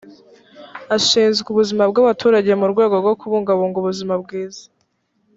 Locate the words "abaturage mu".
2.03-2.65